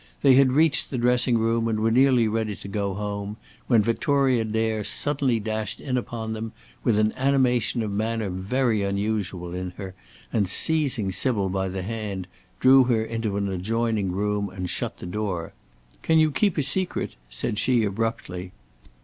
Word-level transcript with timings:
They 0.23 0.33
had 0.33 0.53
reached 0.53 0.89
the 0.89 0.97
dressing 0.97 1.37
room 1.37 1.67
and 1.67 1.79
were 1.79 1.91
nearly 1.91 2.27
ready 2.27 2.55
to 2.55 2.67
go 2.67 2.95
home, 2.95 3.37
when 3.67 3.83
Victoria 3.83 4.43
Dare 4.43 4.83
suddenly 4.83 5.39
dashed 5.39 5.79
in 5.79 5.95
upon 5.95 6.33
them, 6.33 6.53
with 6.83 6.97
an 6.97 7.13
animation 7.15 7.83
of 7.83 7.91
manner 7.91 8.31
very 8.31 8.81
unusual 8.81 9.53
in 9.53 9.73
her, 9.77 9.93
and, 10.33 10.47
seizing 10.47 11.11
Sybil 11.11 11.49
by 11.49 11.67
the 11.67 11.83
hand, 11.83 12.25
drew 12.59 12.85
her 12.85 13.05
into 13.05 13.37
an 13.37 13.47
adjoining 13.47 14.11
room 14.11 14.49
and 14.49 14.67
shut 14.71 14.97
the 14.97 15.05
door. 15.05 15.53
"Can 16.01 16.17
you 16.17 16.31
keep 16.31 16.57
a 16.57 16.63
secret?" 16.63 17.13
said 17.29 17.59
she 17.59 17.83
abruptly. 17.83 18.53